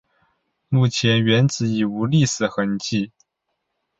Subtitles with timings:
[0.69, 3.11] 目前原址已无历史痕迹。